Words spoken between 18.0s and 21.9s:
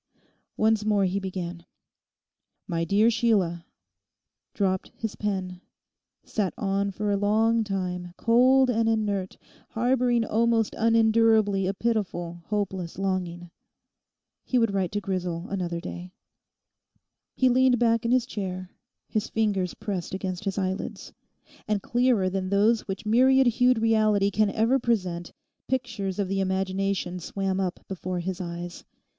in his chair, his fingers pressed against his eyelids. And